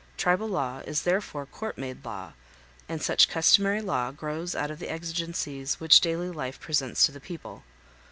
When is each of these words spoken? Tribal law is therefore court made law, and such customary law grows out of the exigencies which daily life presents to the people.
Tribal 0.17 0.47
law 0.49 0.79
is 0.87 1.03
therefore 1.03 1.45
court 1.45 1.77
made 1.77 2.03
law, 2.03 2.33
and 2.89 3.03
such 3.03 3.29
customary 3.29 3.81
law 3.83 4.09
grows 4.09 4.55
out 4.55 4.71
of 4.71 4.79
the 4.79 4.89
exigencies 4.89 5.79
which 5.79 6.01
daily 6.01 6.31
life 6.31 6.59
presents 6.59 7.05
to 7.05 7.11
the 7.11 7.21
people. 7.21 7.63